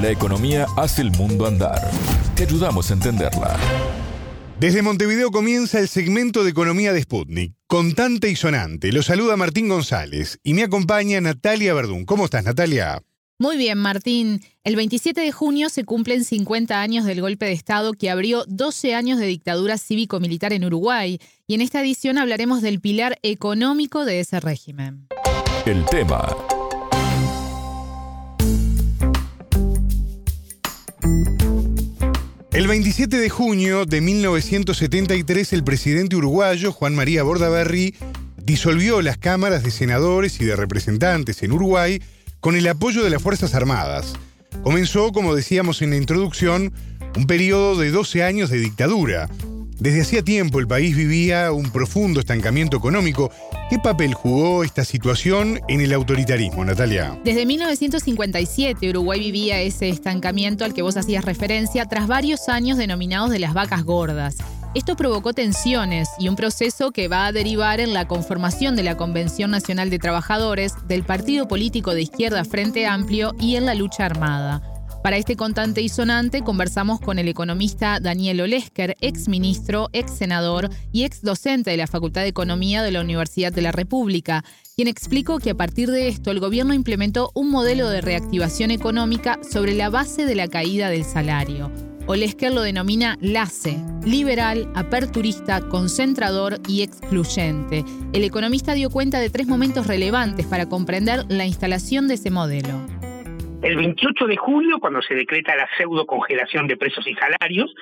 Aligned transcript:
La 0.00 0.12
economía 0.12 0.66
hace 0.76 1.02
el 1.02 1.10
mundo 1.10 1.44
andar. 1.44 1.90
Te 2.36 2.44
ayudamos 2.44 2.88
a 2.88 2.94
entenderla. 2.94 3.58
Desde 4.60 4.80
Montevideo 4.80 5.32
comienza 5.32 5.80
el 5.80 5.88
segmento 5.88 6.44
de 6.44 6.50
economía 6.50 6.92
de 6.92 7.02
Sputnik. 7.02 7.54
Contante 7.66 8.30
y 8.30 8.36
sonante. 8.36 8.92
Lo 8.92 9.02
saluda 9.02 9.36
Martín 9.36 9.68
González 9.68 10.38
y 10.44 10.54
me 10.54 10.62
acompaña 10.62 11.20
Natalia 11.20 11.74
Verdún. 11.74 12.04
¿Cómo 12.04 12.26
estás, 12.26 12.44
Natalia? 12.44 13.02
Muy 13.40 13.56
bien, 13.56 13.78
Martín. 13.78 14.40
El 14.62 14.76
27 14.76 15.20
de 15.20 15.32
junio 15.32 15.68
se 15.68 15.82
cumplen 15.82 16.22
50 16.22 16.80
años 16.80 17.04
del 17.04 17.20
golpe 17.20 17.46
de 17.46 17.52
Estado 17.52 17.92
que 17.92 18.08
abrió 18.08 18.44
12 18.46 18.94
años 18.94 19.18
de 19.18 19.26
dictadura 19.26 19.78
cívico-militar 19.78 20.52
en 20.52 20.64
Uruguay 20.64 21.18
y 21.48 21.54
en 21.54 21.60
esta 21.60 21.80
edición 21.80 22.18
hablaremos 22.18 22.62
del 22.62 22.80
pilar 22.80 23.18
económico 23.22 24.04
de 24.04 24.20
ese 24.20 24.38
régimen. 24.38 25.08
El 25.66 25.84
tema. 25.86 26.28
El 32.58 32.66
27 32.66 33.18
de 33.18 33.28
junio 33.30 33.86
de 33.86 34.00
1973 34.00 35.52
el 35.52 35.62
presidente 35.62 36.16
uruguayo 36.16 36.72
Juan 36.72 36.96
María 36.96 37.22
Bordaberry 37.22 37.94
disolvió 38.36 39.00
las 39.00 39.16
cámaras 39.16 39.62
de 39.62 39.70
senadores 39.70 40.40
y 40.40 40.44
de 40.44 40.56
representantes 40.56 41.44
en 41.44 41.52
Uruguay 41.52 42.02
con 42.40 42.56
el 42.56 42.66
apoyo 42.66 43.04
de 43.04 43.10
las 43.10 43.22
Fuerzas 43.22 43.54
Armadas. 43.54 44.14
Comenzó, 44.64 45.12
como 45.12 45.36
decíamos 45.36 45.82
en 45.82 45.90
la 45.90 45.98
introducción, 45.98 46.72
un 47.16 47.28
periodo 47.28 47.78
de 47.78 47.92
12 47.92 48.24
años 48.24 48.50
de 48.50 48.58
dictadura. 48.58 49.28
Desde 49.78 50.00
hacía 50.00 50.22
tiempo 50.22 50.58
el 50.58 50.66
país 50.66 50.96
vivía 50.96 51.52
un 51.52 51.70
profundo 51.70 52.18
estancamiento 52.18 52.76
económico. 52.76 53.30
¿Qué 53.70 53.78
papel 53.78 54.12
jugó 54.12 54.64
esta 54.64 54.84
situación 54.84 55.60
en 55.68 55.80
el 55.80 55.92
autoritarismo, 55.92 56.64
Natalia? 56.64 57.16
Desde 57.22 57.46
1957 57.46 58.90
Uruguay 58.90 59.20
vivía 59.20 59.60
ese 59.60 59.88
estancamiento 59.88 60.64
al 60.64 60.74
que 60.74 60.82
vos 60.82 60.96
hacías 60.96 61.24
referencia 61.24 61.86
tras 61.86 62.08
varios 62.08 62.48
años 62.48 62.76
denominados 62.76 63.30
de 63.30 63.38
las 63.38 63.54
vacas 63.54 63.84
gordas. 63.84 64.36
Esto 64.74 64.96
provocó 64.96 65.32
tensiones 65.32 66.08
y 66.18 66.28
un 66.28 66.34
proceso 66.34 66.90
que 66.90 67.06
va 67.06 67.26
a 67.26 67.32
derivar 67.32 67.78
en 67.78 67.94
la 67.94 68.08
conformación 68.08 68.74
de 68.74 68.82
la 68.82 68.96
Convención 68.96 69.52
Nacional 69.52 69.90
de 69.90 70.00
Trabajadores, 70.00 70.74
del 70.88 71.04
partido 71.04 71.46
político 71.46 71.94
de 71.94 72.02
izquierda 72.02 72.44
Frente 72.44 72.84
Amplio 72.86 73.34
y 73.40 73.54
en 73.54 73.64
la 73.64 73.74
lucha 73.74 74.04
armada. 74.04 74.77
Para 75.02 75.16
este 75.16 75.36
contante 75.36 75.80
y 75.80 75.88
sonante 75.88 76.42
conversamos 76.42 77.00
con 77.00 77.20
el 77.20 77.28
economista 77.28 78.00
Daniel 78.00 78.40
Olesker, 78.40 78.96
ex 79.00 79.28
ministro, 79.28 79.88
ex 79.92 80.10
senador 80.10 80.70
y 80.92 81.04
ex 81.04 81.22
docente 81.22 81.70
de 81.70 81.76
la 81.76 81.86
Facultad 81.86 82.22
de 82.22 82.28
Economía 82.28 82.82
de 82.82 82.90
la 82.90 83.00
Universidad 83.00 83.52
de 83.52 83.62
la 83.62 83.70
República, 83.70 84.44
quien 84.74 84.88
explicó 84.88 85.38
que 85.38 85.50
a 85.50 85.54
partir 85.54 85.90
de 85.90 86.08
esto 86.08 86.32
el 86.32 86.40
gobierno 86.40 86.74
implementó 86.74 87.30
un 87.34 87.50
modelo 87.50 87.88
de 87.88 88.00
reactivación 88.00 88.72
económica 88.72 89.38
sobre 89.48 89.74
la 89.74 89.88
base 89.88 90.26
de 90.26 90.34
la 90.34 90.48
caída 90.48 90.90
del 90.90 91.04
salario. 91.04 91.70
Olesker 92.06 92.52
lo 92.52 92.62
denomina 92.62 93.18
LACE, 93.20 93.78
liberal, 94.04 94.68
aperturista, 94.74 95.60
concentrador 95.68 96.58
y 96.66 96.82
excluyente. 96.82 97.84
El 98.12 98.24
economista 98.24 98.72
dio 98.72 98.90
cuenta 98.90 99.20
de 99.20 99.30
tres 99.30 99.46
momentos 99.46 99.86
relevantes 99.86 100.46
para 100.46 100.66
comprender 100.66 101.26
la 101.28 101.46
instalación 101.46 102.08
de 102.08 102.14
ese 102.14 102.30
modelo. 102.30 102.97
El 103.62 103.76
28 103.76 104.26
de 104.26 104.36
julio, 104.36 104.78
cuando 104.78 105.02
se 105.02 105.14
decreta 105.14 105.56
la 105.56 105.68
pseudo 105.76 106.06
congelación 106.06 106.68
de 106.68 106.76
precios 106.76 107.06
y 107.08 107.14
salarios, 107.14 107.74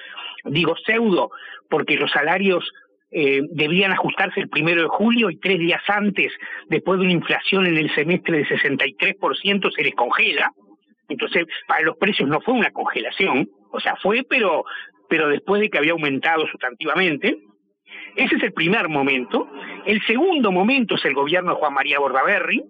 digo 0.44 0.74
pseudo 0.77 1.30
porque 1.69 1.96
los 1.96 2.10
salarios 2.10 2.64
eh, 3.10 3.42
debían 3.50 3.92
ajustarse 3.92 4.41
el 4.41 4.48
primero 4.48 4.82
de 4.82 4.88
julio 4.88 5.30
y 5.30 5.38
tres 5.38 5.58
días 5.58 5.82
antes, 5.86 6.32
después 6.69 6.98
de 6.98 7.04
una 7.04 7.12
inflación 7.12 7.66
en 7.66 7.77
el 7.77 7.94
semestre 7.94 8.38
de 8.38 8.47
63%, 8.47 9.70
se 9.74 9.82
les 9.82 9.94
congela. 9.94 10.50
Entonces, 11.08 11.44
para 11.69 11.82
los 11.82 11.97
precios 11.98 12.28
no 12.28 12.41
fue 12.41 12.54
una 12.54 12.70
congelación, 12.70 13.48
o 13.70 13.78
sea, 13.78 13.97
fue, 13.97 14.24
pero, 14.28 14.64
pero 15.08 15.28
después 15.28 15.60
de 15.60 15.69
que 15.69 15.78
había 15.78 15.92
aumentado 15.92 16.47
sustantivamente. 16.47 17.36
Ese 18.16 18.36
es 18.36 18.42
el 18.42 18.52
primer 18.52 18.88
momento. 18.88 19.48
El 19.84 20.04
segundo 20.06 20.50
momento 20.50 20.94
es 20.94 21.04
el 21.04 21.15
gobierno 21.15 21.50
de 21.50 21.56
Juan 21.59 21.75
María 21.75 21.98
Bordaberry, 21.98 22.65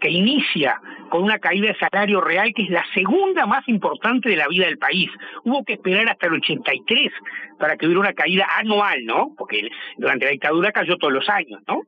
que 0.00 0.10
inicia 0.10 0.80
con 1.10 1.22
una 1.22 1.38
caída 1.38 1.68
de 1.68 1.78
salario 1.78 2.20
real 2.20 2.52
que 2.54 2.62
es 2.62 2.70
la 2.70 2.84
segunda 2.94 3.46
más 3.46 3.66
importante 3.68 4.28
de 4.28 4.36
la 4.36 4.48
vida 4.48 4.66
del 4.66 4.78
país. 4.78 5.10
Hubo 5.44 5.64
que 5.64 5.74
esperar 5.74 6.08
hasta 6.08 6.26
el 6.26 6.34
83 6.34 7.12
para 7.58 7.76
que 7.76 7.86
hubiera 7.86 8.00
una 8.00 8.12
caída 8.12 8.46
anual, 8.56 9.04
¿no? 9.04 9.34
Porque 9.36 9.68
durante 9.98 10.24
la 10.24 10.30
dictadura 10.32 10.72
cayó 10.72 10.96
todos 10.96 11.12
los 11.12 11.28
años, 11.28 11.60
¿no? 11.68 11.82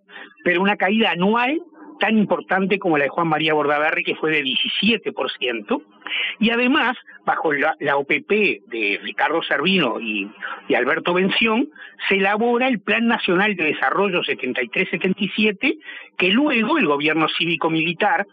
Pero 0.45 0.61
una 0.61 0.77
caída 0.77 1.13
anual 1.13 1.61
tan 2.03 2.19
importante 2.19 2.81
como 2.81 2.99
la 2.99 3.05
de 3.05 3.11
Juan 3.11 3.29
María 3.29 3.55
Bordaberry, 3.55 4.03
que 4.03 4.17
fue 4.17 4.33
de 4.33 4.43
17%, 4.43 5.83
y 6.41 6.51
además, 6.51 6.97
bajo 7.25 7.53
la, 7.53 7.77
OPP 7.97 8.29
de 8.67 8.99
Ricardo 9.05 9.41
Servino 9.45 10.01
y, 10.01 10.29
Alberto 10.75 11.15
Bención, 11.15 11.69
se 12.09 12.17
elabora 12.17 12.67
el 12.67 12.81
Plan 12.81 13.07
Nacional 13.07 13.55
de 13.55 13.67
Desarrollo 13.67 14.23
73-77, 14.23 15.79
que 16.19 16.33
luego 16.33 16.77
el 16.77 16.87
gobierno 16.87 17.29
cívico-militar, 17.39 18.27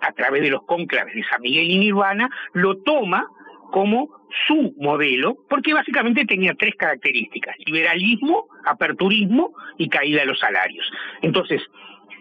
a 0.00 0.12
través 0.14 0.42
de 0.42 0.50
los 0.50 0.64
conclaves 0.64 1.14
de 1.14 1.22
San 1.22 1.42
Miguel 1.42 1.70
y 1.70 1.78
Nirvana, 1.78 2.28
lo 2.54 2.78
toma 2.78 3.28
como 3.70 4.08
su 4.48 4.74
modelo, 4.78 5.36
porque 5.48 5.74
básicamente 5.74 6.24
tenía 6.24 6.54
tres 6.54 6.74
características, 6.74 7.54
liberalismo, 7.66 8.48
aperturismo 8.66 9.52
y 9.78 9.88
caída 9.88 10.22
de 10.22 10.26
los 10.26 10.40
salarios. 10.40 10.90
Entonces, 11.20 11.62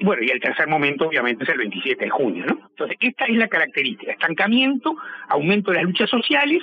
bueno, 0.04 0.24
y 0.24 0.30
el 0.30 0.40
tercer 0.40 0.68
momento 0.68 1.08
obviamente 1.08 1.44
es 1.44 1.50
el 1.50 1.58
27 1.58 2.06
de 2.06 2.10
junio, 2.10 2.46
¿no? 2.48 2.60
Entonces, 2.70 2.98
esta 3.00 3.26
es 3.26 3.36
la 3.36 3.48
característica, 3.48 4.12
estancamiento, 4.12 4.96
aumento 5.30 5.72
de 5.72 5.78
las 5.78 5.86
luchas 5.86 6.10
sociales 6.10 6.62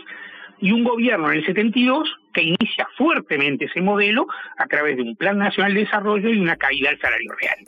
y 0.60 0.72
un 0.72 0.84
gobierno 0.84 1.30
en 1.30 1.38
el 1.38 1.46
72 1.46 2.08
que 2.32 2.42
inicia 2.42 2.88
fuertemente 2.96 3.66
ese 3.66 3.80
modelo 3.80 4.26
a 4.58 4.66
través 4.66 4.96
de 4.96 5.02
un 5.02 5.16
Plan 5.16 5.38
Nacional 5.38 5.74
de 5.74 5.80
Desarrollo 5.80 6.28
y 6.30 6.40
una 6.40 6.56
caída 6.56 6.90
del 6.90 7.00
salario 7.00 7.32
real. 7.40 7.58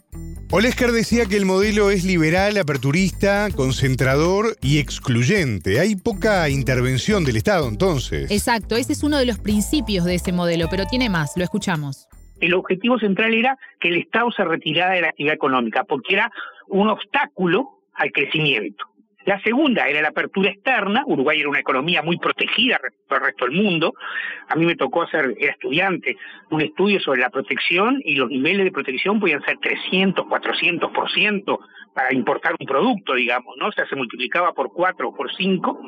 Olesker 0.53 0.91
decía 0.91 1.26
que 1.26 1.36
el 1.36 1.44
modelo 1.44 1.92
es 1.92 2.04
liberal, 2.04 2.58
aperturista, 2.58 3.48
concentrador 3.54 4.56
y 4.60 4.78
excluyente. 4.78 5.78
Hay 5.78 5.94
poca 5.94 6.48
intervención 6.48 7.25
del 7.25 7.37
Estado 7.37 7.69
entonces. 7.69 8.28
Exacto, 8.32 8.75
ese 8.75 8.92
es 8.92 9.04
uno 9.04 9.19
de 9.19 9.26
los 9.26 9.38
principios 9.38 10.04
de 10.04 10.16
ese 10.16 10.32
modelo, 10.32 10.66
pero 10.69 10.87
tiene 10.87 11.08
más, 11.08 11.37
lo 11.37 11.44
escuchamos 11.44 12.08
el 12.40 12.54
objetivo 12.54 12.98
central 12.98 13.34
era 13.34 13.58
que 13.78 13.88
el 13.88 13.98
Estado 13.98 14.30
se 14.32 14.44
retirara 14.44 14.94
de 14.94 15.02
la 15.02 15.08
actividad 15.08 15.34
económica, 15.34 15.84
porque 15.84 16.14
era 16.14 16.30
un 16.68 16.88
obstáculo 16.88 17.80
al 17.94 18.12
crecimiento. 18.12 18.90
La 19.26 19.38
segunda 19.42 19.86
era 19.86 20.00
la 20.00 20.08
apertura 20.08 20.50
externa. 20.50 21.04
Uruguay 21.06 21.40
era 21.40 21.50
una 21.50 21.60
economía 21.60 22.02
muy 22.02 22.16
protegida 22.18 22.78
respecto 22.82 23.14
al 23.14 23.20
resto 23.20 23.44
del 23.44 23.62
mundo. 23.62 23.92
A 24.48 24.56
mí 24.56 24.64
me 24.64 24.76
tocó 24.76 25.06
ser, 25.08 25.34
era 25.38 25.52
estudiante, 25.52 26.16
un 26.50 26.62
estudio 26.62 26.98
sobre 27.00 27.20
la 27.20 27.28
protección 27.28 28.00
y 28.02 28.14
los 28.14 28.30
niveles 28.30 28.64
de 28.64 28.72
protección 28.72 29.20
podían 29.20 29.42
ser 29.42 29.58
300, 29.58 30.24
400% 30.24 31.58
para 31.94 32.14
importar 32.14 32.54
un 32.58 32.66
producto, 32.66 33.14
digamos, 33.14 33.56
¿no? 33.58 33.66
O 33.68 33.72
sea, 33.72 33.86
se 33.86 33.96
multiplicaba 33.96 34.54
por 34.54 34.72
cuatro 34.72 35.10
o 35.10 35.14
por 35.14 35.30
cinco. 35.36 35.78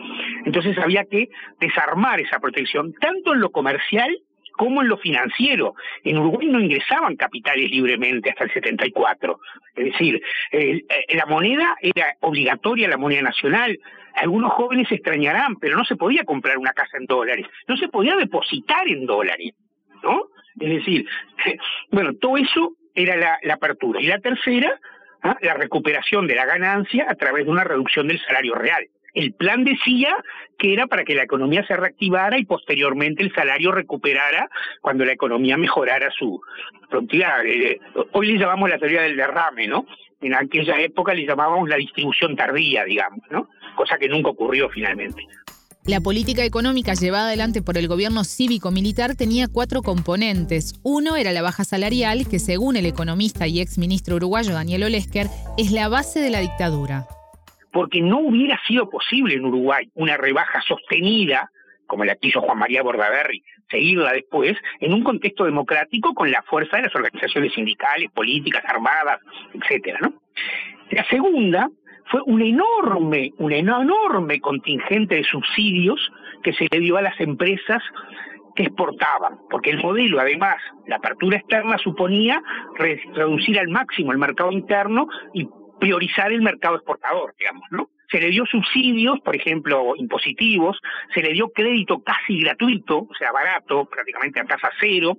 Entonces 0.44 0.76
había 0.76 1.04
que 1.06 1.30
desarmar 1.58 2.20
esa 2.20 2.38
protección, 2.38 2.92
tanto 3.00 3.32
en 3.32 3.40
lo 3.40 3.50
comercial 3.50 4.10
como 4.52 4.82
en 4.82 4.88
lo 4.88 4.96
financiero. 4.98 5.74
En 6.04 6.18
Uruguay 6.18 6.46
no 6.48 6.60
ingresaban 6.60 7.16
capitales 7.16 7.70
libremente 7.70 8.30
hasta 8.30 8.44
el 8.44 8.52
74. 8.52 9.40
Es 9.74 9.84
decir, 9.84 10.22
eh, 10.52 10.82
la 11.14 11.26
moneda 11.26 11.76
era 11.80 12.16
obligatoria, 12.20 12.88
la 12.88 12.96
moneda 12.96 13.22
nacional. 13.22 13.78
Algunos 14.14 14.52
jóvenes 14.52 14.88
se 14.88 14.96
extrañarán, 14.96 15.56
pero 15.56 15.76
no 15.76 15.84
se 15.84 15.96
podía 15.96 16.24
comprar 16.24 16.58
una 16.58 16.72
casa 16.72 16.98
en 16.98 17.06
dólares, 17.06 17.46
no 17.66 17.76
se 17.76 17.88
podía 17.88 18.14
depositar 18.16 18.86
en 18.86 19.06
dólares, 19.06 19.54
¿no? 20.02 20.28
Es 20.60 20.68
decir, 20.68 21.06
bueno, 21.90 22.12
todo 22.14 22.36
eso 22.36 22.74
era 22.94 23.16
la, 23.16 23.54
apertura. 23.54 24.00
Y 24.00 24.06
la 24.06 24.18
tercera, 24.18 24.78
¿ah? 25.22 25.36
la 25.40 25.54
recuperación 25.54 26.26
de 26.26 26.34
la 26.34 26.44
ganancia 26.44 27.06
a 27.08 27.14
través 27.14 27.46
de 27.46 27.50
una 27.50 27.64
reducción 27.64 28.08
del 28.08 28.20
salario 28.20 28.54
real. 28.54 28.86
El 29.14 29.34
plan 29.34 29.64
decía 29.64 30.16
que 30.58 30.72
era 30.72 30.86
para 30.86 31.04
que 31.04 31.14
la 31.14 31.24
economía 31.24 31.66
se 31.66 31.76
reactivara 31.76 32.38
y 32.38 32.46
posteriormente 32.46 33.22
el 33.22 33.34
salario 33.34 33.70
recuperara 33.70 34.48
cuando 34.80 35.04
la 35.04 35.12
economía 35.12 35.56
mejorara 35.56 36.10
su 36.10 36.40
productividad. 36.88 37.44
Eh, 37.44 37.78
hoy 38.12 38.32
le 38.32 38.38
llamamos 38.38 38.70
la 38.70 38.78
teoría 38.78 39.02
del 39.02 39.16
derrame, 39.16 39.66
¿no? 39.66 39.86
En 40.22 40.34
aquella 40.34 40.80
época 40.80 41.12
le 41.14 41.26
llamábamos 41.26 41.68
la 41.68 41.76
distribución 41.76 42.36
tardía, 42.36 42.84
digamos, 42.84 43.20
¿no? 43.30 43.48
Cosa 43.76 43.98
que 43.98 44.08
nunca 44.08 44.30
ocurrió 44.30 44.70
finalmente. 44.70 45.22
La 45.84 46.00
política 46.00 46.44
económica 46.44 46.94
llevada 46.94 47.26
adelante 47.26 47.60
por 47.60 47.76
el 47.76 47.88
gobierno 47.88 48.22
cívico-militar 48.22 49.16
tenía 49.16 49.48
cuatro 49.48 49.82
componentes. 49.82 50.74
Uno 50.84 51.16
era 51.16 51.32
la 51.32 51.42
baja 51.42 51.64
salarial, 51.64 52.28
que 52.28 52.38
según 52.38 52.76
el 52.76 52.86
economista 52.86 53.48
y 53.48 53.60
ex 53.60 53.78
ministro 53.78 54.16
uruguayo 54.16 54.52
Daniel 54.52 54.84
Olesker, 54.84 55.26
es 55.58 55.72
la 55.72 55.88
base 55.88 56.20
de 56.20 56.30
la 56.30 56.38
dictadura 56.38 57.04
porque 57.72 58.00
no 58.00 58.20
hubiera 58.20 58.60
sido 58.66 58.88
posible 58.88 59.34
en 59.34 59.46
Uruguay 59.46 59.88
una 59.94 60.16
rebaja 60.16 60.60
sostenida, 60.62 61.50
como 61.86 62.04
la 62.04 62.16
quiso 62.16 62.40
Juan 62.40 62.58
María 62.58 62.82
Bordaberry, 62.82 63.42
seguirla 63.70 64.12
después, 64.12 64.56
en 64.80 64.92
un 64.92 65.02
contexto 65.02 65.44
democrático 65.44 66.14
con 66.14 66.30
la 66.30 66.42
fuerza 66.42 66.76
de 66.76 66.84
las 66.84 66.94
organizaciones 66.94 67.52
sindicales, 67.54 68.10
políticas, 68.12 68.62
armadas, 68.66 69.20
etcétera, 69.54 69.98
¿no? 70.00 70.14
La 70.90 71.04
segunda 71.08 71.68
fue 72.10 72.20
un 72.26 72.42
enorme, 72.42 73.30
un 73.38 73.52
enorme 73.52 74.40
contingente 74.40 75.16
de 75.16 75.24
subsidios 75.24 76.12
que 76.42 76.52
se 76.52 76.68
le 76.70 76.80
dio 76.80 76.96
a 76.96 77.02
las 77.02 77.18
empresas 77.20 77.82
que 78.54 78.64
exportaban, 78.64 79.38
porque 79.50 79.70
el 79.70 79.82
modelo, 79.82 80.20
además, 80.20 80.56
la 80.86 80.96
apertura 80.96 81.38
externa 81.38 81.78
suponía 81.78 82.42
reducir 83.14 83.58
al 83.58 83.68
máximo 83.68 84.12
el 84.12 84.18
mercado 84.18 84.52
interno 84.52 85.08
y 85.32 85.48
priorizar 85.82 86.30
el 86.30 86.42
mercado 86.42 86.76
exportador, 86.76 87.34
digamos, 87.36 87.64
¿no? 87.72 87.90
Se 88.08 88.20
le 88.20 88.30
dio 88.30 88.46
subsidios, 88.46 89.18
por 89.18 89.34
ejemplo, 89.34 89.94
impositivos, 89.96 90.78
se 91.12 91.22
le 91.22 91.32
dio 91.32 91.48
crédito 91.48 92.04
casi 92.04 92.40
gratuito, 92.40 92.98
o 92.98 93.14
sea, 93.18 93.32
barato, 93.32 93.86
prácticamente 93.86 94.38
a 94.38 94.44
tasa 94.44 94.70
cero, 94.78 95.18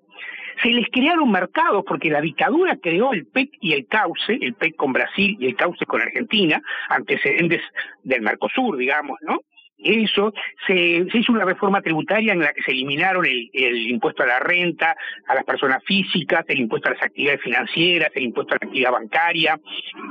se 0.61 0.69
les 0.69 0.87
crearon 0.89 1.29
mercados 1.29 1.83
porque 1.85 2.09
la 2.09 2.21
dictadura 2.21 2.77
creó 2.77 3.11
el 3.11 3.25
PEC 3.25 3.49
y 3.59 3.73
el 3.73 3.87
CAUCE, 3.87 4.37
el 4.39 4.53
PEC 4.53 4.77
con 4.77 4.93
Brasil 4.93 5.35
y 5.37 5.47
el 5.47 5.57
CAUCE 5.57 5.85
con 5.85 6.01
Argentina, 6.01 6.61
antecedentes 6.87 7.61
del 8.03 8.21
Mercosur, 8.21 8.77
digamos, 8.77 9.17
¿no? 9.21 9.39
Eso, 9.83 10.33
se, 10.67 11.05
hizo 11.13 11.31
una 11.31 11.45
reforma 11.45 11.81
tributaria 11.81 12.33
en 12.33 12.39
la 12.39 12.53
que 12.53 12.61
se 12.61 12.71
eliminaron 12.71 13.25
el, 13.25 13.49
impuesto 13.89 14.23
a 14.23 14.27
la 14.27 14.39
renta, 14.39 14.95
a 15.27 15.35
las 15.35 15.43
personas 15.43 15.83
físicas, 15.85 16.45
el 16.47 16.59
impuesto 16.59 16.89
a 16.89 16.93
las 16.93 17.03
actividades 17.03 17.41
financieras, 17.41 18.09
el 18.15 18.23
impuesto 18.23 18.53
a 18.53 18.57
la 18.61 18.67
actividad 18.67 18.91
bancaria, 18.91 19.59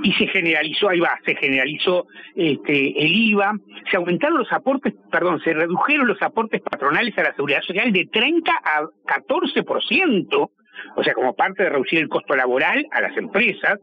y 0.02 0.12
se 0.12 0.26
generalizó, 0.26 0.88
ahí 0.88 1.00
va, 1.00 1.18
se 1.24 1.34
generalizó 1.36 2.06
este, 2.34 3.04
el 3.04 3.12
IVA, 3.12 3.54
se 3.90 3.96
aumentaron 3.96 4.38
los 4.38 4.52
aportes, 4.52 4.94
perdón, 5.10 5.40
se 5.42 5.52
redujeron 5.54 6.06
los 6.06 6.20
aportes 6.22 6.60
patronales 6.60 7.16
a 7.18 7.22
la 7.22 7.34
seguridad 7.34 7.62
social 7.62 7.92
de 7.92 8.06
30 8.06 8.52
a 8.52 8.82
14%, 9.06 10.50
o 10.96 11.04
sea, 11.04 11.14
como 11.14 11.34
parte 11.34 11.62
de 11.62 11.70
reducir 11.70 11.98
el 11.98 12.08
costo 12.08 12.34
laboral 12.34 12.86
a 12.90 13.00
las 13.00 13.16
empresas. 13.16 13.78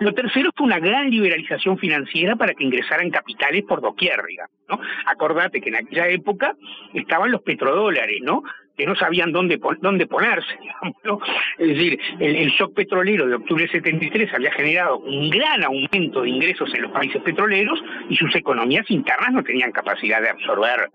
Lo 0.00 0.12
tercero 0.12 0.50
fue 0.56 0.66
una 0.66 0.78
gran 0.78 1.10
liberalización 1.10 1.78
financiera 1.78 2.36
para 2.36 2.54
que 2.54 2.64
ingresaran 2.64 3.10
capitales 3.10 3.64
por 3.68 3.80
doquier, 3.80 4.22
digamos, 4.26 4.57
Acordate 5.06 5.60
que 5.60 5.70
en 5.70 5.76
aquella 5.76 6.08
época 6.08 6.54
estaban 6.94 7.30
los 7.30 7.42
petrodólares, 7.42 8.20
¿no? 8.22 8.42
que 8.78 8.86
no 8.86 8.94
sabían 8.94 9.32
dónde, 9.32 9.60
dónde 9.80 10.06
ponerse. 10.06 10.56
Es 11.58 11.68
decir, 11.68 11.98
el, 12.20 12.36
el, 12.36 12.50
shock 12.50 12.74
petrolero 12.74 13.26
de 13.26 13.34
octubre 13.34 13.64
del 13.64 13.72
73 13.72 14.32
había 14.34 14.52
generado 14.52 14.98
un 14.98 15.28
gran 15.30 15.64
aumento 15.64 16.22
de 16.22 16.28
ingresos 16.28 16.72
en 16.72 16.82
los 16.82 16.92
países 16.92 17.20
petroleros 17.22 17.82
y 18.08 18.14
sus 18.14 18.32
economías 18.36 18.88
internas 18.88 19.32
no 19.32 19.42
tenían 19.42 19.72
capacidad 19.72 20.22
de 20.22 20.30
absorber 20.30 20.90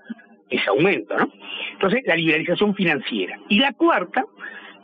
ese 0.50 0.70
aumento, 0.70 1.18
¿no? 1.18 1.30
Entonces, 1.74 2.02
la 2.06 2.16
liberalización 2.16 2.74
financiera. 2.74 3.38
Y 3.50 3.60
la 3.60 3.74
cuarta 3.74 4.24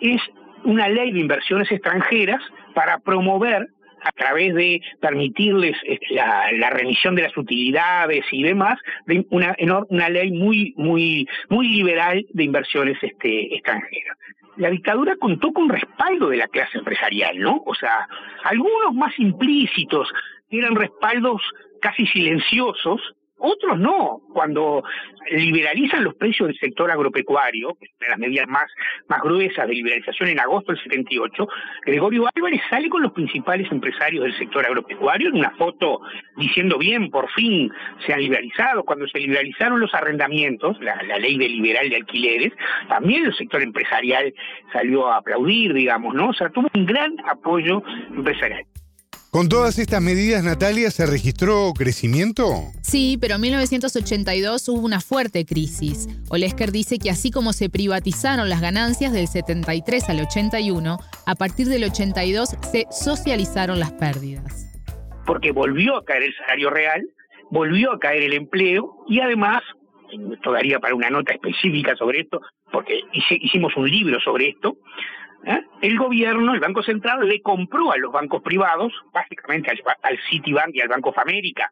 es 0.02 0.22
una 0.66 0.90
ley 0.90 1.14
de 1.14 1.20
inversiones 1.20 1.72
extranjeras 1.72 2.42
para 2.74 3.00
promover 3.00 3.68
a 4.04 4.12
través 4.12 4.54
de 4.56 4.82
permitirles 5.00 5.76
este, 5.84 6.16
la, 6.16 6.70
remisión 6.70 7.16
de 7.16 7.24
las 7.24 7.36
utilidades 7.38 8.26
y 8.32 8.44
demás, 8.44 8.80
de 9.06 9.26
una, 9.30 9.56
una 9.90 10.10
ley 10.10 10.32
muy, 10.32 10.74
muy, 10.78 11.28
muy 11.50 11.68
liberal 11.68 12.26
de 12.34 12.44
inversiones 12.44 12.98
este, 13.02 13.56
extranjeras. 13.56 14.18
La 14.58 14.70
dictadura 14.70 15.16
contó 15.16 15.54
con 15.54 15.70
respaldo 15.70 16.30
de 16.30 16.38
la 16.38 16.48
clase 16.48 16.78
empresarial, 16.78 17.40
¿no? 17.40 17.64
O 17.66 17.74
sea, 17.76 18.08
algunos 18.44 18.94
más 18.94 19.18
implícitos, 19.18 20.10
eran 20.50 20.76
respaldos 20.76 21.42
casi 21.82 22.06
silenciosos, 22.08 23.02
otros 23.40 23.80
no. 23.80 24.22
Cuando 24.34 24.84
liberalizan 25.32 26.04
los 26.04 26.16
precios 26.16 26.48
del 26.48 26.58
sector 26.58 26.92
agropecuario, 26.92 27.76
que 27.76 27.86
es 27.86 27.92
una 28.00 28.08
de 28.08 28.12
las 28.12 28.20
medidas 28.20 28.48
más, 28.48 28.72
más 29.08 29.22
gruesas 29.22 29.68
de 29.68 29.74
liberalización 29.74 30.30
en 30.30 30.40
agosto 30.40 30.72
del 30.72 30.84
78, 30.84 31.48
Gregorio 31.86 32.26
Álvarez 32.36 32.62
sale 32.70 32.90
con 32.90 33.02
los 33.02 33.12
principales 33.12 33.72
empresarios 33.72 34.24
del 34.24 34.38
sector 34.38 34.66
agropecuario 34.66 35.30
en 35.30 35.38
una 35.38 35.52
foto 35.52 36.02
diciendo 36.38 36.78
bien, 36.78 37.10
por 37.10 37.30
fin 37.32 37.72
se 38.06 38.14
han 38.14 38.22
liberalizado. 38.22 38.84
Cuando 38.84 39.08
se 39.08 39.20
liberalizaron 39.20 39.80
los 39.80 39.94
arrendamientos, 39.94 40.80
la, 40.82 41.02
la 41.04 41.18
ley 41.18 41.38
de 41.38 41.50
liberal 41.50 41.90
de 41.90 41.98
alquileres, 41.98 42.54
también 42.88 43.26
el 43.26 43.36
sector 43.36 43.62
empresarial 43.62 44.34
salió 44.72 45.08
a 45.08 45.18
aplaudir, 45.18 45.74
digamos, 45.74 46.14
¿no? 46.14 46.30
O 46.30 46.34
sea, 46.34 46.50
tuvo 46.50 46.68
un 46.74 46.86
gran 46.86 47.16
apoyo 47.28 47.84
empresarial. 48.16 48.66
¿Con 49.32 49.48
todas 49.48 49.78
estas 49.78 50.02
medidas, 50.02 50.44
Natalia, 50.44 50.90
se 50.90 51.06
registró 51.06 51.72
crecimiento? 51.78 52.46
Sí, 52.82 53.16
pero 53.22 53.36
en 53.36 53.42
1982 53.42 54.68
hubo 54.70 54.80
una 54.80 55.02
fuerte 55.02 55.46
crisis. 55.46 56.08
Olesker 56.30 56.72
dice 56.72 56.98
que 56.98 57.12
así 57.12 57.30
como 57.30 57.54
se 57.54 57.70
privatizaron 57.70 58.50
las 58.50 58.60
ganancias 58.60 59.14
del 59.14 59.28
73 59.28 60.10
al 60.10 60.22
81, 60.22 60.98
a 61.28 61.36
partir 61.36 61.68
del 61.68 61.84
82 61.84 62.50
se 62.72 62.88
socializaron 62.90 63.80
las 63.80 63.92
pérdidas. 63.92 64.66
Porque 65.28 65.52
volvió 65.52 65.98
a 65.98 66.06
caer 66.06 66.24
el 66.24 66.36
salario 66.36 66.72
real, 66.72 67.08
volvió 67.52 67.92
a 67.94 68.00
caer 68.00 68.24
el 68.24 68.34
empleo 68.34 69.06
y 69.08 69.20
además, 69.20 69.62
esto 70.12 70.54
daría 70.54 70.80
para 70.80 70.96
una 70.96 71.12
nota 71.12 71.34
específica 71.34 71.96
sobre 71.98 72.22
esto, 72.22 72.42
porque 72.72 73.00
hicimos 73.14 73.78
un 73.78 73.88
libro 73.88 74.20
sobre 74.22 74.50
esto, 74.50 74.76
¿eh? 75.46 75.62
el 75.82 75.98
gobierno, 75.98 76.54
el 76.54 76.60
Banco 76.60 76.84
Central, 76.84 77.28
le 77.28 77.42
compró 77.42 77.92
a 77.92 77.98
los 77.98 78.12
bancos 78.12 78.42
privados, 78.42 78.94
básicamente 79.14 79.72
al, 80.02 80.20
Citibank 80.30 80.76
y 80.76 80.82
al 80.82 80.88
Banco 80.88 81.10
of 81.10 81.18
America, 81.20 81.72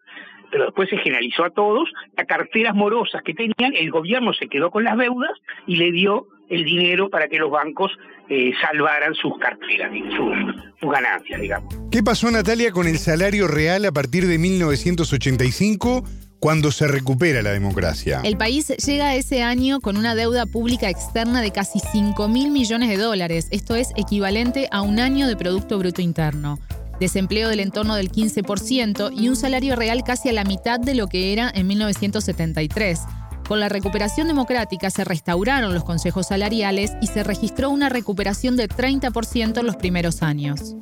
pero 0.50 0.66
después 0.66 0.90
se 0.90 0.98
generalizó 0.98 1.44
a 1.44 1.50
todos, 1.50 1.90
las 2.16 2.26
carteras 2.26 2.74
morosas 2.74 3.22
que 3.24 3.34
tenían, 3.34 3.74
el 3.76 3.92
gobierno 3.92 4.34
se 4.34 4.48
quedó 4.48 4.72
con 4.72 4.84
las 4.84 4.98
deudas 4.98 5.32
y 5.66 5.76
le 5.76 5.92
dio 5.92 6.28
el 6.50 6.64
dinero 6.64 7.10
para 7.10 7.28
que 7.28 7.38
los 7.38 7.52
bancos 7.52 7.92
eh, 8.30 8.54
salvaran 8.62 9.14
sus 9.16 9.38
carteras, 9.38 9.92
sus, 10.16 10.92
ganancias, 10.92 11.42
digamos. 11.42 11.76
¿Qué 11.92 12.04
pasó, 12.04 12.32
Natalia, 12.32 12.72
con 12.72 12.88
el 12.88 12.98
salario 12.98 13.48
real 13.48 13.86
a 13.86 13.92
partir 13.92 14.26
de 14.26 14.38
1985? 14.38 16.04
Cuando 16.40 16.72
se 16.72 16.88
recupera 16.88 17.42
la 17.42 17.52
democracia. 17.52 18.22
El 18.24 18.38
país 18.38 18.68
llega 18.86 19.08
a 19.08 19.16
ese 19.16 19.44
año 19.44 19.80
con 19.80 19.98
una 19.98 20.16
deuda 20.16 20.46
pública 20.46 20.90
externa 20.90 21.42
de 21.42 21.52
casi 21.52 21.80
5 21.80 22.28
mil 22.28 22.52
millones 22.52 22.90
de 22.90 22.98
dólares. 22.98 23.48
Esto 23.52 23.76
es 23.76 23.92
equivalente 23.96 24.68
a 24.72 24.82
un 24.82 25.00
año 25.00 25.28
de 25.28 25.36
Producto 25.36 25.78
Bruto 25.80 26.02
Interno. 26.02 26.60
Desempleo 27.00 27.50
del 27.50 27.60
entorno 27.60 27.96
del 27.96 28.12
15% 28.12 29.12
y 29.16 29.30
un 29.30 29.36
salario 29.36 29.76
real 29.76 30.04
casi 30.04 30.30
a 30.30 30.34
la 30.34 30.44
mitad 30.44 30.80
de 30.80 30.96
lo 30.96 31.08
que 31.08 31.34
era 31.34 31.52
en 31.54 31.68
1973. 31.68 33.02
Con 33.48 33.60
la 33.60 33.70
recuperación 33.70 34.28
democrática 34.28 34.90
se 34.90 35.06
restauraron 35.06 35.74
los 35.74 35.84
consejos 35.84 36.28
salariales 36.28 36.94
y 37.02 37.08
se 37.08 37.24
registró 37.24 37.70
una 37.70 37.88
recuperación 37.88 38.58
de 38.58 38.68
30% 38.68 39.60
en 39.60 39.66
los 39.66 39.78
primeros 39.78 40.22
años. 40.22 40.76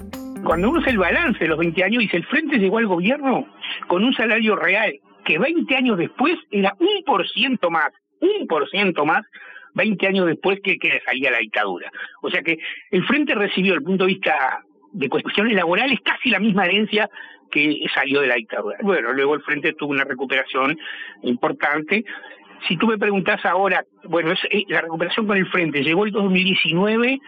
Cuando 0.43 0.69
uno 0.69 0.79
hace 0.79 0.91
el 0.91 0.97
balance 0.97 1.39
de 1.39 1.47
los 1.47 1.59
20 1.59 1.83
años, 1.83 2.01
dice, 2.01 2.17
el 2.17 2.25
Frente 2.25 2.57
llegó 2.57 2.77
al 2.77 2.87
gobierno 2.87 3.47
con 3.87 4.03
un 4.03 4.13
salario 4.13 4.55
real 4.55 4.99
que 5.25 5.37
20 5.37 5.75
años 5.75 5.97
después 5.97 6.35
era 6.51 6.73
un 6.79 7.03
por 7.05 7.27
ciento 7.29 7.69
más, 7.69 7.91
un 8.21 8.47
por 8.47 8.69
ciento 8.69 9.05
más 9.05 9.25
20 9.75 10.07
años 10.07 10.25
después 10.25 10.59
que, 10.63 10.77
salía 11.05 11.31
la 11.31 11.39
dictadura. 11.39 11.91
O 12.21 12.29
sea 12.29 12.41
que 12.41 12.57
el 12.91 13.05
Frente 13.05 13.35
recibió, 13.35 13.73
desde 13.73 13.79
el 13.79 13.85
punto 13.85 14.05
de 14.05 14.13
vista 14.13 14.63
de 14.93 15.09
cuestiones 15.09 15.53
laborales, 15.53 15.99
casi 16.03 16.29
la 16.29 16.39
misma 16.39 16.65
herencia 16.65 17.09
que 17.51 17.85
salió 17.93 18.21
de 18.21 18.27
la 18.27 18.35
dictadura. 18.35 18.77
Bueno, 18.81 19.13
luego 19.13 19.35
el 19.35 19.41
Frente 19.41 19.73
tuvo 19.73 19.91
una 19.91 20.05
recuperación 20.05 20.77
importante. 21.23 22.05
Si 22.67 22.77
tú 22.77 22.87
me 22.87 22.97
preguntas 22.97 23.45
ahora, 23.45 23.83
bueno, 24.05 24.31
es, 24.31 24.39
eh, 24.49 24.63
la 24.69 24.81
recuperación 24.81 25.27
con 25.27 25.37
el 25.37 25.47
Frente 25.47 25.83
llegó 25.83 26.05
el 26.05 26.11
2019 26.11 27.19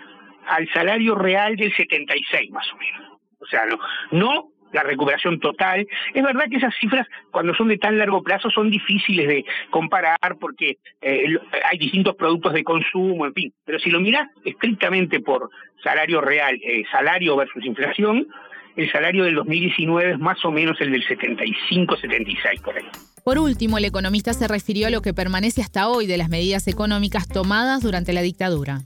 al 0.47 0.69
salario 0.69 1.15
real 1.15 1.57
del 1.57 1.75
76 1.75 2.49
más 2.51 2.71
o 2.73 2.77
menos. 2.77 3.19
O 3.39 3.45
sea, 3.45 3.65
no, 3.65 3.77
no 4.11 4.49
la 4.73 4.83
recuperación 4.83 5.39
total. 5.39 5.87
Es 6.13 6.23
verdad 6.23 6.45
que 6.49 6.57
esas 6.57 6.75
cifras, 6.79 7.07
cuando 7.31 7.53
son 7.53 7.67
de 7.67 7.77
tan 7.77 7.97
largo 7.97 8.23
plazo, 8.23 8.49
son 8.49 8.69
difíciles 8.69 9.27
de 9.27 9.45
comparar 9.69 10.37
porque 10.39 10.77
eh, 11.01 11.25
hay 11.69 11.77
distintos 11.77 12.15
productos 12.15 12.53
de 12.53 12.63
consumo, 12.63 13.25
en 13.25 13.33
fin. 13.33 13.53
Pero 13.65 13.79
si 13.79 13.89
lo 13.89 13.99
miras 13.99 14.29
estrictamente 14.45 15.19
por 15.19 15.49
salario 15.83 16.21
real, 16.21 16.59
eh, 16.63 16.83
salario 16.91 17.35
versus 17.35 17.65
inflación, 17.65 18.27
el 18.75 18.91
salario 18.91 19.23
del 19.23 19.35
2019 19.35 20.11
es 20.11 20.19
más 20.19 20.43
o 20.45 20.51
menos 20.51 20.79
el 20.81 20.91
del 20.91 21.03
75-76 21.05 22.61
por 22.61 22.77
ahí. 22.77 22.85
Por 23.23 23.39
último, 23.39 23.77
el 23.77 23.85
economista 23.85 24.33
se 24.33 24.47
refirió 24.47 24.87
a 24.87 24.89
lo 24.89 25.01
que 25.01 25.13
permanece 25.13 25.61
hasta 25.61 25.89
hoy 25.89 26.05
de 26.05 26.17
las 26.17 26.29
medidas 26.29 26.67
económicas 26.67 27.27
tomadas 27.27 27.81
durante 27.81 28.13
la 28.13 28.21
dictadura. 28.21 28.81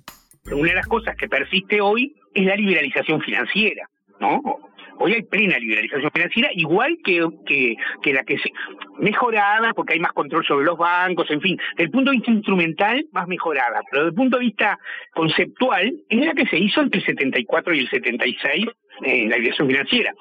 Una 0.51 0.69
de 0.69 0.75
las 0.75 0.87
cosas 0.87 1.15
que 1.15 1.27
persiste 1.27 1.81
hoy 1.81 2.15
es 2.33 2.45
la 2.45 2.55
liberalización 2.55 3.21
financiera, 3.21 3.87
¿no? 4.19 4.41
Hoy 5.03 5.13
hay 5.13 5.23
plena 5.23 5.57
liberalización 5.57 6.11
financiera, 6.11 6.49
igual 6.53 6.95
que, 7.03 7.75
la 8.13 8.23
que 8.23 8.37
se 8.37 8.51
mejorada, 8.99 9.73
porque 9.73 9.93
hay 9.93 9.99
más 9.99 10.11
control 10.11 10.45
sobre 10.45 10.65
los 10.65 10.77
bancos, 10.77 11.29
en 11.31 11.41
fin, 11.41 11.57
desde 11.71 11.85
el 11.85 11.89
punto 11.89 12.11
de 12.11 12.17
vista 12.17 12.31
instrumental, 12.31 13.05
más 13.11 13.27
mejorada, 13.27 13.81
pero 13.89 14.03
desde 14.03 14.09
el 14.09 14.15
punto 14.15 14.37
de 14.37 14.45
vista 14.45 14.77
conceptual, 15.15 15.91
es 16.07 16.25
la 16.25 16.33
que 16.33 16.45
se 16.45 16.59
hizo 16.59 16.81
entre 16.81 16.99
el 16.99 17.05
74 17.07 17.73
y 17.73 17.79
el 17.79 17.89
76 17.89 18.67
en 19.01 19.29
la 19.29 19.37
liberalización 19.37 19.69
financiera. 19.69 20.13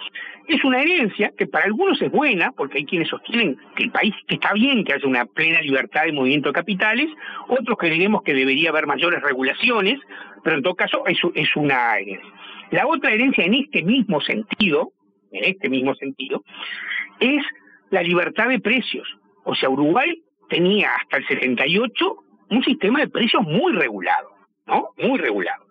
Es 0.49 0.65
una 0.65 0.81
herencia 0.81 1.31
que 1.37 1.47
para 1.47 1.67
algunos 1.67 2.01
es 2.01 2.11
buena, 2.11 2.53
porque 2.53 2.79
hay 2.79 2.87
quienes 2.87 3.09
sostienen 3.09 3.59
que 3.77 3.85
el 3.85 3.91
país 3.91 4.15
está 4.29 4.55
bien 4.55 4.83
que 4.85 4.95
haya 4.95 5.07
una 5.07 5.27
plena 5.27 5.61
libertad 5.61 6.05
de 6.05 6.13
movimiento 6.13 6.49
de 6.49 6.55
capitales, 6.55 7.11
otros 7.49 7.77
creemos 7.77 8.23
que 8.23 8.33
debería 8.33 8.71
haber 8.71 8.87
mayores 8.87 9.21
regulaciones, 9.21 10.01
pero 10.43 10.57
en 10.57 10.63
todo 10.63 10.75
caso 10.75 11.05
es 11.07 11.57
una 11.57 11.99
herencia. 11.99 12.40
La 12.71 12.87
otra 12.87 13.13
herencia 13.13 13.45
en 13.45 13.55
este 13.55 13.83
mismo 13.83 14.21
sentido, 14.21 14.93
en 15.33 15.45
este 15.45 15.69
mismo 15.69 15.95
sentido, 15.95 16.45
es 17.19 17.43
la 17.91 18.03
libertad 18.03 18.49
de 18.49 18.61
precios. 18.61 19.09
O 19.45 19.55
sea, 19.55 19.69
Uruguay 19.69 20.23
tenía 20.49 20.91
hasta 20.95 21.19
el 21.19 21.27
78 21.27 22.17
un 22.51 22.65
sistema 22.65 23.01
de 23.01 23.09
precios 23.09 23.43
muy 23.43 23.73
regulado, 23.73 24.31
¿no? 24.67 24.91
Muy 24.99 25.19
regulado. 25.19 25.65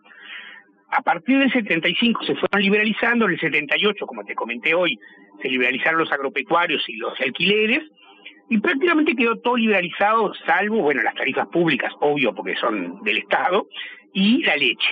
A 0.92 1.02
partir 1.02 1.38
del 1.38 1.52
75 1.52 2.24
se 2.24 2.36
fueron 2.36 2.62
liberalizando, 2.62 3.26
en 3.26 3.34
el 3.34 3.40
78, 3.40 4.08
como 4.08 4.24
te 4.24 4.34
comenté 4.34 4.74
hoy, 4.74 4.98
se 5.42 5.50
liberalizaron 5.50 6.00
los 6.00 6.12
agropecuarios 6.12 6.84
y 6.90 6.96
los 6.96 7.20
alquileres, 7.22 7.84
y 8.50 8.58
prácticamente 8.58 9.16
quedó 9.16 9.38
todo 9.38 9.58
liberalizado, 9.58 10.34
salvo, 10.46 10.82
bueno, 10.82 11.04
las 11.04 11.14
tarifas 11.14 11.48
públicas, 11.50 11.94
obvio, 12.00 12.34
porque 12.34 12.56
son 12.56 13.04
del 13.04 13.20
Estado, 13.20 13.68
y 14.14 14.42
la 14.44 14.56
leche. 14.56 14.90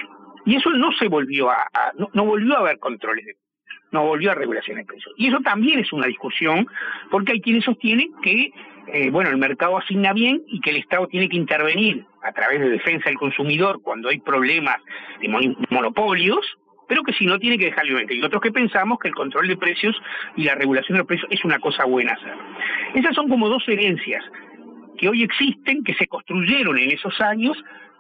Y 0.47 0.55
eso 0.55 0.69
no 0.69 0.93
se 0.93 1.09
volvió 1.09 1.51
a, 1.51 1.67
no, 2.13 2.25
volvió 2.25 2.55
a 2.55 2.59
haber 2.61 2.79
controles 2.79 3.25
de 3.25 3.35
no 3.91 4.05
volvió 4.05 4.31
a 4.31 4.35
regulación 4.35 4.77
de 4.77 4.85
precios. 4.85 5.13
Y 5.17 5.27
eso 5.27 5.39
también 5.39 5.79
es 5.79 5.93
una 5.93 6.07
discusión, 6.07 6.67
porque 7.09 7.33
hay 7.33 7.41
quienes 7.41 7.63
sostienen 7.63 8.11
que, 8.21 8.51
eh, 8.87 9.09
bueno, 9.09 9.29
el 9.29 9.37
mercado 9.37 9.77
asigna 9.77 10.11
bien 10.11 10.43
y 10.47 10.59
que 10.59 10.71
el 10.71 10.77
Estado 10.77 11.07
tiene 11.07 11.29
que 11.29 11.37
intervenir 11.37 12.05
a 12.21 12.31
través 12.33 12.59
de 12.59 12.69
defensa 12.69 13.09
del 13.09 13.17
consumidor 13.17 13.81
cuando 13.81 14.09
hay 14.09 14.19
problemas 14.19 14.77
de 15.21 15.55
monopolios, 15.69 16.45
pero 16.87 17.03
que 17.03 17.13
si 17.13 17.25
no 17.25 17.39
tiene 17.39 17.57
que 17.57 17.65
dejar 17.65 17.85
libremente. 17.85 18.15
Y 18.15 18.23
otros 18.23 18.41
que 18.41 18.51
pensamos 18.51 18.99
que 18.99 19.09
el 19.09 19.15
control 19.15 19.47
de 19.47 19.57
precios 19.57 19.95
y 20.35 20.43
la 20.43 20.55
regulación 20.55 20.97
de 20.97 21.05
precios 21.05 21.29
es 21.31 21.43
una 21.45 21.59
cosa 21.59 21.85
buena 21.85 22.13
hacer. 22.13 22.33
Esas 22.93 23.15
son 23.15 23.29
como 23.29 23.49
dos 23.49 23.63
herencias 23.67 24.23
que 24.97 25.09
hoy 25.09 25.23
existen, 25.23 25.83
que 25.83 25.93
se 25.93 26.07
construyeron 26.07 26.77
en 26.77 26.91
esos 26.91 27.19
años, 27.21 27.57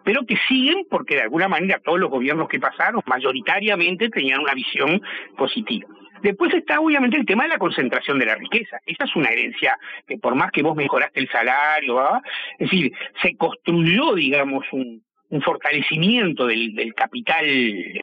pero 0.07 0.25
que 0.25 0.37
siguen 0.47 0.85
porque 0.89 1.15
de 1.15 1.23
alguna 1.23 1.49
manera 1.49 1.81
todos 1.83 1.99
los 1.99 2.09
gobiernos 2.09 2.47
que 2.47 2.61
pasaron 2.61 3.01
mayoritariamente 3.07 4.07
tenían 4.07 4.39
una 4.39 4.53
visión 4.53 5.01
positiva. 5.37 5.85
Después 6.21 6.53
está 6.53 6.79
obviamente 6.79 7.17
el 7.17 7.25
tema 7.25 7.43
de 7.43 7.49
la 7.49 7.57
concentración 7.57 8.17
de 8.17 8.27
la 8.27 8.35
riqueza. 8.35 8.79
Esa 8.85 9.03
es 9.03 9.15
una 9.17 9.27
herencia 9.31 9.77
que 10.07 10.17
por 10.17 10.33
más 10.33 10.51
que 10.53 10.63
vos 10.63 10.77
mejoraste 10.77 11.19
el 11.19 11.29
salario, 11.29 12.21
es 12.57 12.69
decir, 12.69 12.93
se 13.21 13.35
construyó, 13.35 14.15
digamos, 14.15 14.63
un, 14.71 15.03
un 15.29 15.41
fortalecimiento 15.41 16.47
del, 16.47 16.73
del, 16.73 16.93
capital 16.93 17.45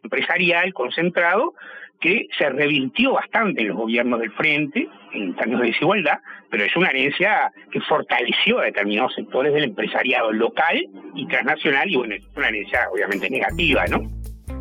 empresarial 0.02 0.72
concentrado 0.74 1.54
que 2.00 2.26
se 2.36 2.50
revirtió 2.50 3.14
bastante 3.14 3.62
en 3.62 3.68
los 3.68 3.76
gobiernos 3.78 4.20
del 4.20 4.30
frente 4.32 4.86
en 5.14 5.34
términos 5.36 5.62
de 5.62 5.68
desigualdad, 5.68 6.18
pero 6.50 6.64
es 6.64 6.76
una 6.76 6.90
herencia 6.90 7.50
que 7.72 7.80
fortaleció 7.80 8.58
a 8.58 8.64
determinados 8.64 9.14
sectores 9.14 9.54
del 9.54 9.64
empresariado 9.64 10.32
local 10.32 10.76
y 11.14 11.26
transnacional 11.26 11.88
y 11.90 11.96
bueno, 11.96 12.14
es 12.14 12.22
una 12.36 12.48
herencia 12.48 12.88
obviamente 12.92 13.30
negativa, 13.30 13.86
¿no? 13.86 14.02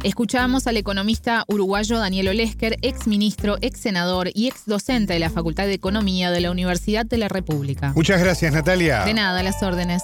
Escuchamos 0.03 0.67
al 0.67 0.77
economista 0.77 1.45
uruguayo 1.47 1.97
Daniel 1.97 2.29
Olesker, 2.29 2.77
ex 2.81 3.07
ministro, 3.07 3.55
ex 3.61 3.79
senador 3.79 4.29
y 4.33 4.47
ex 4.47 4.65
docente 4.65 5.13
de 5.13 5.19
la 5.19 5.29
Facultad 5.29 5.65
de 5.65 5.73
Economía 5.73 6.29
de 6.29 6.41
la 6.41 6.51
Universidad 6.51 7.05
de 7.05 7.17
la 7.17 7.29
República. 7.29 7.93
Muchas 7.95 8.21
gracias, 8.21 8.53
Natalia. 8.53 9.05
De 9.05 9.13
nada, 9.13 9.41
las 9.43 9.63
órdenes. 9.63 10.03